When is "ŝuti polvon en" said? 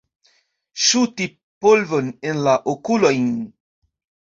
0.85-2.45